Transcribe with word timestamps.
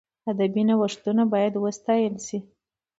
ادبي 0.29 0.63
نوښتونه 0.69 1.23
باید 1.33 1.53
وستایل 1.63 2.15
سي. 2.27 2.37